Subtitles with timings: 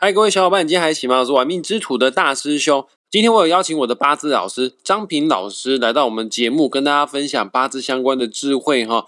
[0.00, 1.18] 嗨，各位小伙伴，你今天还行吗？
[1.18, 2.86] 我是玩命之徒的大师兄。
[3.10, 9.06] 今天我有邀请我的八字老师张平老师来到我们节目，跟大家分享八字相关的智慧哈。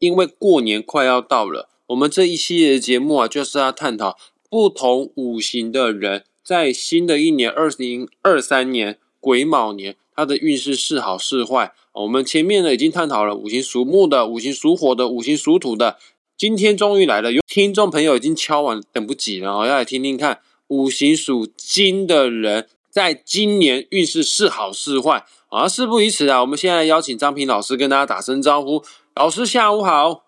[0.00, 4.18] 因为过年快要到了，我们这一系列的节目啊，就是要探讨
[4.50, 11.72] 不同五行的人在新的一年二零二三年癸卯年，他的运势是好是坏。
[11.92, 15.98] 我们前面呢已经探讨了五行属木的、五行属火的、五行属土的。
[16.42, 25.68] 今天终于来了，有听众朋友已经敲完，等不及了哦，要来听听看五行属金的人在今年运势是好是坏啊！
[25.68, 28.82] 事不宜迟啊，我们现在邀请张平老师跟大家打声招呼。
[29.14, 30.24] 老师下午好，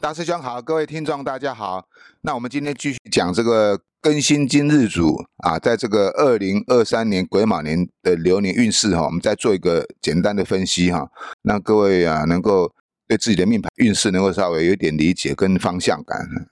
[0.00, 1.86] 大师兄好，各位听众大家好。
[2.22, 11.08] 那我们今天继续讲这个庚辛金日主啊，在这个二零二三年癸卯年的流年运势哈，我们再做一个简单的分析哈，
[11.42, 12.72] 让各位啊能够。
[13.08, 16.48] 对自己的命盘运势能够稍微有点理解跟方向感。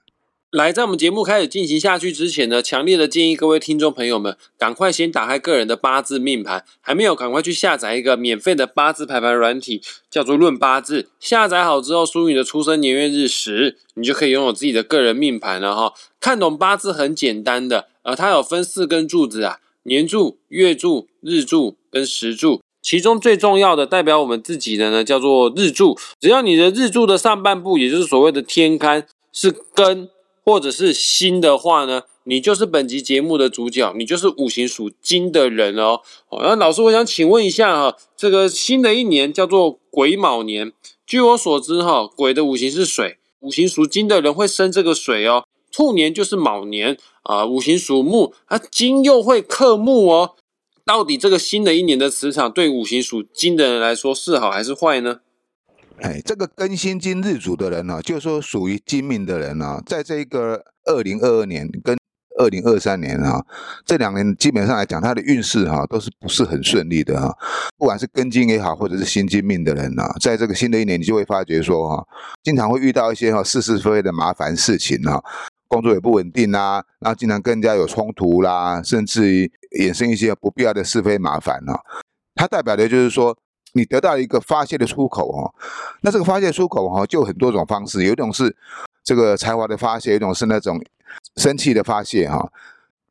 [0.50, 9.80] 来，在我们节目开始进行下去之前呢，强烈的建议各位听众朋友们，赶快先打开个人的八字命盘，还没有赶快去下载一个免费的八字排盘软体，
[10.10, 11.02] 叫做《论八字》。
[11.20, 15.94] 下载好之后，输入你的出生年月日时，你就可以拥有自己的个人命盘了哈。
[16.18, 22.60] 看懂八字很简单的，呃，它有分四根柱子啊，年柱、月柱、日柱跟时柱。
[22.82, 25.98] 其中最重要的代表我们自己的呢，叫做日柱。
[26.18, 30.08] 只要你的日柱的上半部，也就是所谓的天干是庚
[30.44, 36.00] 或者是辛的话呢，你就是本集节目的主角，你就是五行属金的人哦。
[36.30, 40.72] 那老师，我想请问一下哈，这个新的一年叫做癸卯年。
[41.06, 45.44] 据我所知哈，癸的五行是水，五行属金的人会生这个水哦。
[45.72, 50.34] 兔年就是卯年啊，五行属木，啊金又会克木哦。
[50.90, 55.20] 到底这个新的一年的磁场对五行属金的人来说是好还是坏呢？
[56.00, 61.96] 哎，这个庚辛金日主的人呢，就是说属于金命的人呢，在这个二零二二年跟
[62.40, 63.40] 二零二三年啊，
[63.86, 67.32] 这两年基本上来讲，他的运势哈都是不是很顺利的哈。
[67.78, 72.04] 不管是庚金也好，或者是辛金命的人呢，在这个新的一年，你就会发觉说哈，
[72.42, 75.22] 经常会遇到一些哈是是非非的麻烦事情哈。
[75.70, 81.80] 工作也不稳定啦，然后经常跟人家有冲突啦，甚至于衍生一些不必要的是非麻烦啊。
[82.34, 83.36] 它代表的就是说，
[83.74, 85.54] 你得到一个发泄的出口哦。
[86.02, 88.56] 那这个发泄出口哈，就很多种方式，有一种是
[89.04, 90.84] 这个才华的发泄，一种是那种
[91.36, 92.50] 生气的发泄哈。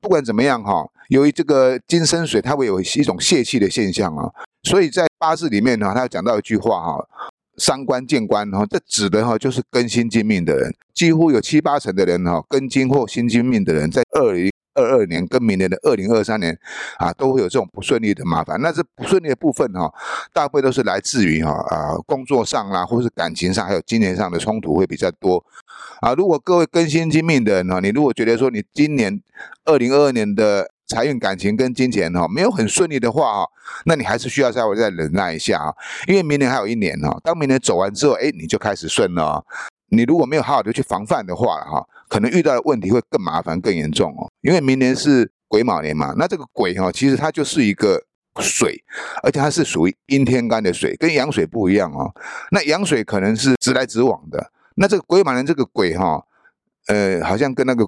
[0.02, 4.30] 不管怎么样哈，由于这个金生水，它会有一种泄气的现象啊。
[4.64, 7.08] 所以在八字里面呢，他讲到一句话哈。
[7.58, 16.54] 伤官见官哈，这指的哈就是庚辛金命的人，几乎有七八成的人哈，庚金或辛金命的人，在二零二二年跟明年的二零二三年
[16.98, 18.60] 啊，都会有这种不顺利的麻烦。
[18.60, 19.90] 那这不顺利的部分哈，
[20.34, 25.42] 大部分都是来自于哈啊工作上啦，或是感情上，还有金钱上的冲突会比较多
[26.02, 26.14] 啊。
[26.16, 29.22] 如果各位庚辛金命的人哈，你如果觉得说你今年
[29.64, 33.50] 二零二二年的财运、感情跟金钱哈没有很顺利的话哈，
[33.86, 35.74] 那你还是需要稍微再忍耐一下啊，
[36.10, 39.46] 因为明年还有一年哈，当明年走完之后，哎，你就开始顺了。
[39.90, 44.32] 你如果没有好好的去防范的话哈，可能遇到的问题会更麻烦、更严重哦。
[44.42, 48.02] 因为明年是癸卯年嘛，那这个癸哈，其实它就是一个
[48.40, 48.84] 水，
[49.24, 52.14] 而且它是属于阴天干的水，跟阳水不一样哦。
[52.52, 56.24] 那阳水可能是直来直往的，那这个癸卯年这个癸哈，
[56.88, 57.88] 呃，好像跟那个。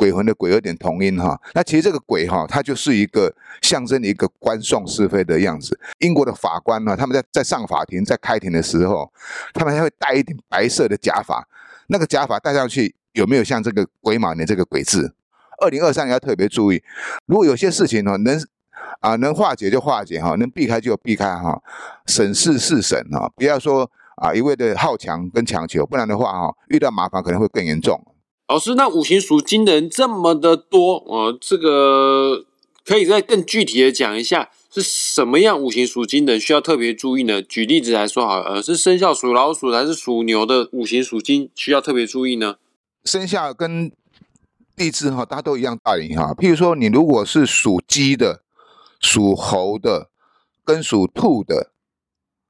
[0.00, 3.30] 鬼魂的鬼有点同音哈，那其实这个鬼哈，它就是一个
[3.60, 5.78] 象征一个官送是非的样子。
[5.98, 9.12] 英国的法官呢，他们在在上法庭在开庭的时候，
[9.52, 11.46] 他们还会戴一顶白色的假发，
[11.88, 15.14] 那个假发戴上去有没有像这个癸卯年这个鬼字？
[15.60, 16.82] 二零二三年要特别注意，
[17.26, 18.42] 如果有些事情呢能
[19.00, 21.62] 啊能化解就化解哈，能避开就避开哈，
[22.06, 28.02] 审事是审哈，不要说啊一味的好强跟强求，不然的话哈，遇到麻烦可能会更严重。
[28.50, 32.44] 老师，那五行属金的人这么的多，呃，这个
[32.84, 37.40] 可以再更具体的讲一下，是什么样五行属金的人需要特别注意呢？
[37.40, 42.56] 举例子来说，好，呃，是生肖属老鼠还是属牛的五行属金需要特别注意呢？
[43.04, 43.92] 生肖跟
[44.74, 46.34] 地支哈，大家都一样大影哈。
[46.34, 48.42] 譬如说，你如果是属鸡的、
[48.98, 50.10] 属猴的、
[50.64, 51.70] 跟属兔的，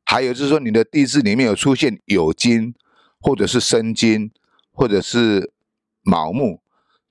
[0.07, 2.73] 还有就是说，你的地支里面有出现酉金，
[3.21, 4.31] 或者是申金，
[4.73, 5.53] 或者是。
[6.03, 6.61] 卯木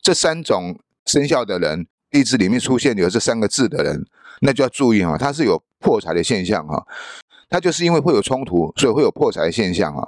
[0.02, 4.06] 这三种生肖的人，地支里面出现有这三个字的人，
[4.42, 6.86] 那就要注意哈，他是有破财的现象哈，
[7.50, 10.08] 他就是因为会有冲突，所以会有破财的现象哈。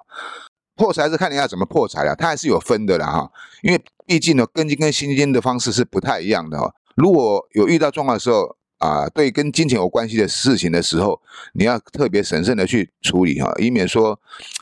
[0.75, 3.31] 破财是看你要怎么破财啊，他还是有分的啦哈，
[3.61, 6.73] 因为毕竟呢，根金跟心金的方式是不太一样的哈。
[6.95, 11.21] 如果有遇到状况的时候啊，对跟金钱有关系的事情的时候，
[11.53, 14.19] 你要特别审慎的去处理哈，以免说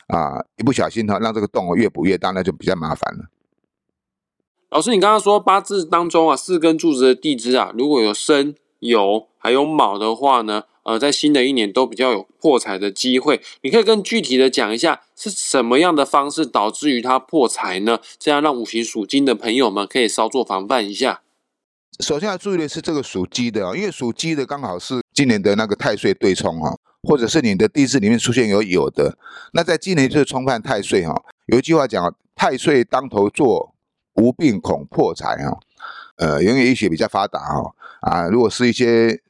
[0.07, 3.25] 啊一不小心哈，让这个洞越补越大，那就比较麻烦了。
[4.71, 13.42] 老师，你刚刚说八字当中啊，四根柱子的地支啊，如果有申、酉还有卯的话呢，呃，在新的一年都比较有破财的机会。
[13.63, 18.00] 你可以更具体的讲一下，是什么样的方式导致于它破财呢？
[18.19, 21.21] 这样让五行属金的朋友们可以稍作防范一下。
[22.00, 26.71] 首先要注意的是这个属鸡的哦，因为属鸡的刚好是今年的那个太岁对冲啊，
[27.01, 29.18] 或者是你的地支里面出现有酉的，
[29.54, 31.19] 那在今年就是冲犯太岁哈。
[31.48, 33.74] 有一句话讲太岁当头坐，
[34.19, 35.60] 无病恐破财哈。
[36.18, 39.21] 呃，因为医学比较发达哈，啊，如果是一些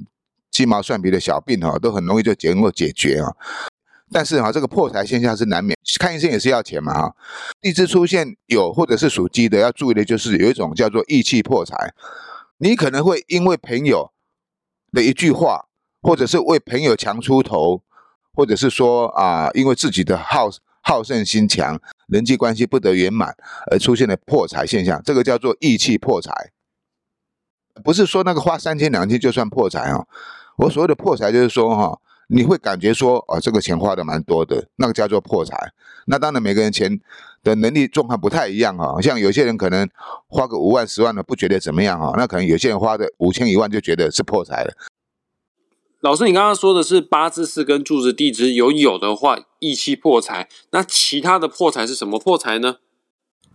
[0.49, 3.35] 鸡毛蒜皮的小病哈，都很容易就能够解决啊。
[4.11, 7.15] 但是哈，这个破财现象是难免，看医生也是要钱嘛哈。
[7.61, 11.93] 地支出现有或者是属鸡的，要注意的就是有一种叫做意气破财。
[12.57, 14.11] 你可能会因为朋友
[14.91, 15.67] 的一句话，
[16.01, 17.83] 或者是为朋友强出头，
[18.33, 20.49] 或者是说啊，因为自己的好
[20.89, 23.35] 好胜心强，人际关系不得圆满
[23.69, 26.31] 而出现的破财现象，这个叫做意气破财。
[27.83, 30.07] 不是说那个花三千两千就算破财啊，
[30.57, 31.99] 我所谓的破财就是说哈。
[32.31, 35.57] 你会感觉说，哦，这个钱花的蛮多的，那个叫做破财。
[36.05, 36.99] 那当然每个人钱
[37.41, 39.89] 的能力状况不太一样哈，像有些人可能
[40.27, 44.71] 花个五万、十万的不觉得怎么样哈，那可能有些人花的五千、一万就觉得是破财了。
[46.01, 50.47] 老师，你刚刚说的是八字四根柱子地支有有的话，意气破财。
[50.71, 52.77] 那其他的破财是什么破财呢？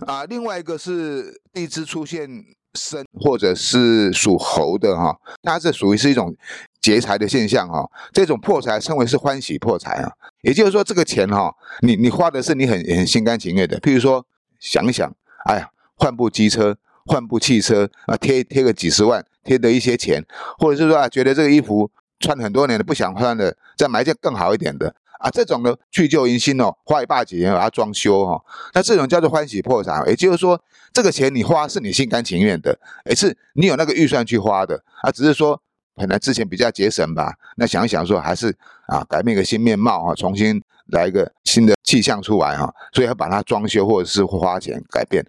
[0.06, 2.44] 啊，另外一个是地支出现。
[2.76, 6.34] 生或者是属猴的哈，它这属于是一种
[6.80, 7.88] 劫财的现象哈。
[8.12, 10.10] 这种破财称为是欢喜破财啊，
[10.42, 13.78] 也就是说这个钱哈，你你花的是你很很心甘情愿的。
[13.78, 14.26] 譬如说
[14.58, 15.08] 想想，
[15.44, 16.76] 哎呀，换部机车，
[17.06, 20.26] 换部汽车啊，贴贴个几十万，贴的一些钱，
[20.58, 21.88] 或者是说啊，觉得这个衣服
[22.20, 24.94] 穿很多年的不想穿了，再买一件更好一点的。
[25.20, 28.38] 啊，这种呢去旧迎新哦，花一大几年把它装修哈，
[28.74, 30.60] 那这种叫做欢喜破财，也就是说，
[30.92, 32.78] 这个钱你花是你心甘情愿的，
[33.08, 34.82] 也是你有那个预算去花的。
[35.02, 35.58] 啊，只是说
[35.94, 38.54] 本来之前比较节省吧，那想一想说还是
[38.88, 45.24] 啊改变一个新面貌啊，重新来一个新的气象出来哈，所以要把它装修或者是花钱改变，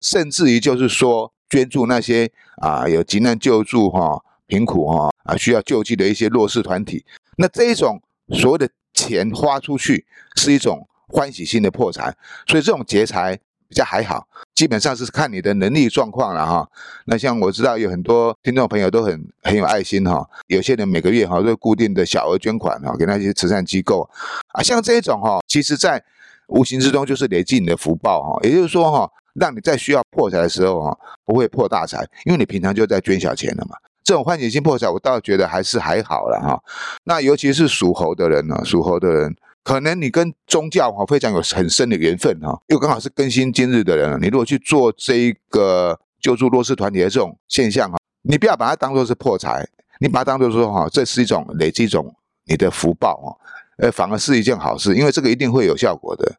[0.00, 7.04] 甚至于就是说捐助那些啊有急难救助哈、贫苦哈啊需要救济的一些弱势团体，
[7.36, 8.00] 那这一种
[8.30, 8.68] 所谓的。
[8.96, 10.06] 钱花出去
[10.36, 12.16] 是一种欢喜心的破财，
[12.46, 13.38] 所以这种劫财
[13.68, 16.66] 比较还好，基本上是看你的能力状况了哈。
[17.04, 24.08] 那像我知道有很多听众朋友都很很有爱心哈，有些人每个月哈都固定的小额捐款哈给那些慈善机构
[24.54, 26.02] 啊，像这种哈，其实在
[26.46, 33.76] 无形之中就是累积你的福报哈，也就是说哈，让你在需要破财的时候哈不会破大财，因为你平常就在捐小钱了嘛。
[34.06, 36.62] 这种欢喜心破财，我倒觉得还是还好了哈。
[37.02, 49.68] 那尤其是属猴的人呢，属猴的人，可能你跟宗教哈非常有很深的缘分哈，又刚好是更新今日的人，你如果去做这一个救助弱势团体的这种现象哈，你不要把它当做是破财，
[49.98, 52.14] 你把它当做说哈，这是一种累积一种
[52.44, 53.36] 你的福报哈，
[53.78, 56.36] 呃，反而是一件好事，因为这个一定会有效果的。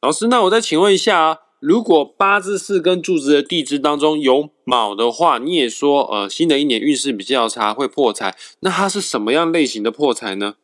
[0.00, 1.36] 老师，那我再请问一下啊。
[1.60, 8.34] 如果八字四根柱子的地支当中有卯的话，你也说，呃，新的一年运势比较差，会破财。
[8.60, 10.54] 那它是什么样类型的破财呢？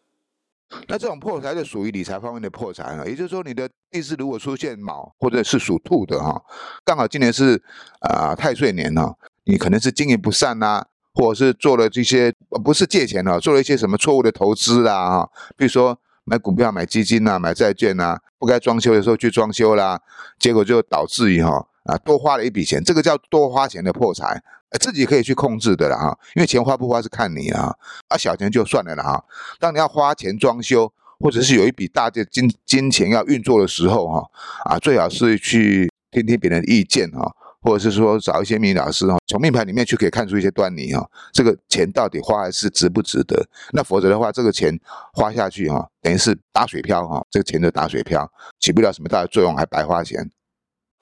[0.88, 3.06] 那这种破财就属于理财方面的破财了。
[3.06, 6.42] 也就是说，你的地支如果出现卯，或者是属兔的哈，
[6.82, 7.62] 刚好今年是
[8.00, 9.14] 啊太岁年哈，
[9.44, 10.82] 你可能是经营不善呐，
[11.12, 15.98] 或者是做了这些不是借钱哦，做了一些什么错误的投资啦哈，比如说。
[16.28, 20.00] 买股票、买基金呐，买债券呐，不该装修的时候去装修啦，
[20.40, 24.42] 结果就导致于哈啊多花了一笔钱，这个叫多花钱的破财，
[24.80, 27.72] 自己可以去控制的了哈，因为钱花不花是看你啊，
[28.08, 29.24] 啊小钱就算了了哈，
[29.60, 34.28] 当你要花钱装修，或者是有一笔大的金金钱要运作的时候哈，
[34.64, 37.35] 啊最好是去听听别人的意见哈。
[37.66, 43.44] 或者是说找一些命理老师哈，从命盘里面去可以看出一些端倪哈，这个钱到底花还是值不值得？
[43.72, 44.78] 那否则的话，这个钱
[45.12, 48.30] 花下去哈，等于是打水漂哈，这个钱就打水漂，
[48.60, 50.30] 起不了什么大的作用，还白花钱。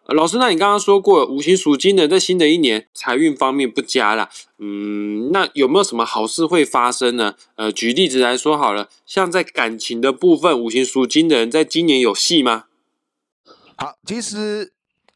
[0.06, 7.34] 老师，那你刚刚说过五行属金的在新的一年财运方面不佳啦，嗯，那有没有什么好事会发生呢？
[7.56, 12.64] 呃，举例子来说好了，像在感情的部分，五行属金的人在今年有戏吗？
[13.76, 14.73] 好，其实。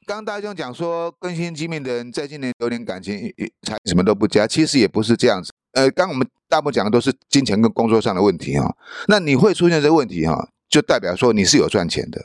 [0.09, 3.31] 刚大兄讲说，更新机命的人在今年有点感情
[3.63, 5.53] 才什么都不加，其实也不是这样子。
[5.73, 8.75] 呃，刚我们大部分讲的都是金钱跟工作上的问题哈。
[9.09, 12.25] 那你会出现这个问题哈，就代表说你是有赚钱的，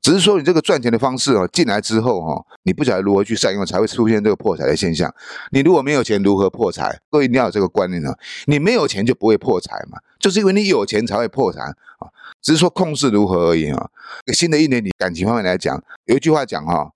[0.00, 5.12] 只是说你这个赚钱的方式哦，进来之后哈，你不晓得如何去善用，才会出现这个破财的现象。
[5.50, 6.96] 你如果没有钱，如何破财？
[7.10, 8.16] 各位一定要有这个观念啊！
[8.44, 12.06] 你没有钱就不会破财嘛，就是因为你有钱才会破财啊，
[12.40, 13.90] 只是说控制如何而已啊。
[14.32, 16.92] 新的一年，你感情方面来讲，有一句话讲哈。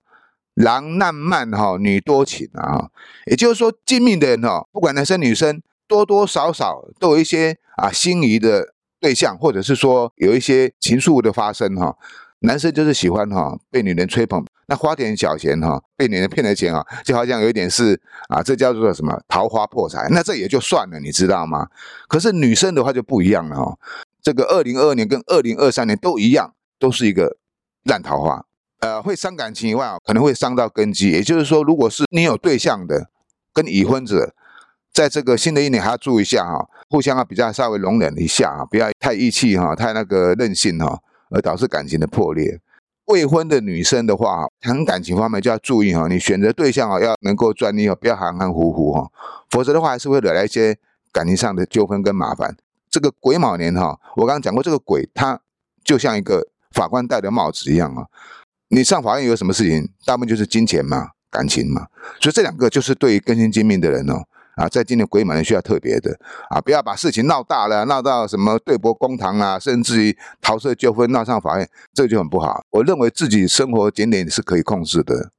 [0.61, 2.89] 郎浪漫哈，女多情啊。
[3.25, 11.97] 也就是说，金命的人哈，不管男生女生，多多少少都有一些啊心仪的对象，或者是说有一些情愫的发生哈。
[12.43, 21.67] 男生就是喜欢哈被女人吹捧，那花点小钱哈被女人骗了钱啊，就好像有一点是啊，这叫做什么桃花破财，那这也就算了，你知道吗？
[22.07, 23.77] 可是女生的话就不一样了哈。
[24.23, 27.37] 这个二零二二年跟二零二三年都一样，都是一个
[27.83, 28.43] 烂桃花，
[28.81, 31.11] 呃，会伤感情以外啊，可能会伤到根基。
[31.11, 33.09] 也就是说，如果是你有对象的，
[33.53, 34.33] 跟已婚者，
[34.91, 42.59] 在这个新的一年还要注意一下哈，互相啊比较稍微容忍一下啊，不要太义气哈，太那个任性哈，而导致感情的破裂。
[43.05, 49.07] 未婚的女生的话，谈感情方面就要注意哈，你选择对象啊要能够专一哦，不要含含糊糊哈，
[49.51, 50.75] 否则的话还是会惹来一些
[51.11, 52.57] 感情上的纠纷跟麻烦。
[52.89, 55.39] 这个癸卯年哈，我刚刚讲过，这个癸它
[55.83, 58.07] 就像一个法官戴的帽子一样啊。
[58.71, 61.87] 你上法院有什么事情，大部分就是金钱嘛、感情嘛。
[62.21, 64.23] 所以这两个就是对于更新金命的人哦，
[64.55, 66.17] 啊，在今年癸卯年需要特别的
[66.49, 72.63] 啊，不要把事情闹大了，闹到什么对簿公堂啊，甚至于桃色纠纷闹上法院，这就很不好。
[72.69, 75.31] 我认为自己生活检点是可以控制的。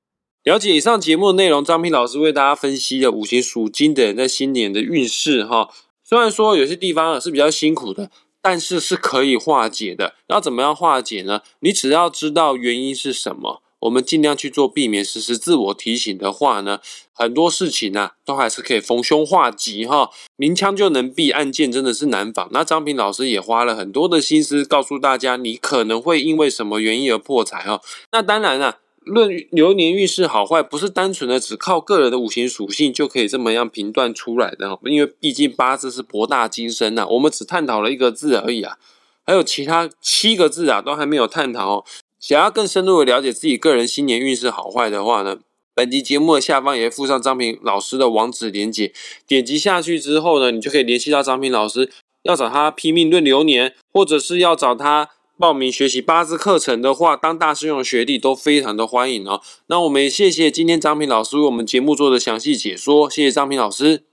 [0.43, 5.71] 了解以上节目的内容，张平老师为大家分析了五行属金的人在新年的运势哈。
[6.03, 8.11] 虽然说有些地方是比较辛苦的，
[8.43, 10.17] 但是是可以化解的。
[10.27, 11.41] 要怎么样化解呢？
[11.61, 16.81] 你只要知道原因是什么，我们尽量去做避免，实施自我提醒的话呢，
[17.13, 20.11] 很多事情呢都还是可以逢凶化吉哈。
[20.37, 22.49] 明枪就能避，暗箭真的是难防。
[22.51, 27.81] 那张平老师也花了很多的心思，告诉大家你可能会因为什么原因而破财哈。
[28.11, 28.79] 那当然了。
[29.05, 38.77] 论流年运势好坏，不是单纯的只靠个人的五行属性就可以这么样评断出来的因为毕竟八字是博大精深呐，我们只探讨了一个字而已啊，
[39.25, 41.85] 还有其他七个字啊都还没有探讨哦。
[42.21, 45.39] 想要更深入的了解自己个人新年运势好坏的话呢，
[45.75, 48.93] 本集节目的下方也附上张平老师的网址连接，
[49.27, 51.91] 点击下去之后呢，你就可以联系到张平老师，
[52.23, 55.11] 要找他拼命论流年，或者是要找他。
[55.43, 59.43] 报名学习八字课程的话，当大师兄的学弟都非常的欢迎哦。
[59.67, 64.05] 那我们也谢谢今天张平老师为我们节目做的详细解说，谢谢张平老师。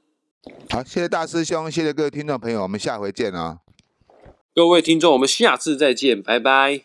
[0.71, 3.59] 好，谢谢大师兄，谢谢各位听众朋友，我们下回见啊！
[4.55, 6.81] 各位听众，我们下次再见，拜拜，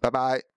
[0.00, 0.53] 拜拜。